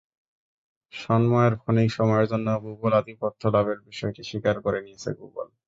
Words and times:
সন্ময়ের 0.93 1.53
ক্ষণিক 1.61 1.89
সময়ের 1.97 2.29
জন্য 2.31 2.47
গুগল 2.65 2.91
আধিপত্য 2.99 3.41
লাভের 3.55 3.79
বিষয়টি 3.87 4.21
স্বীকার 4.29 4.55
করে 4.65 4.79
নিয়েছে 4.81 5.09
গুগল। 5.19 5.47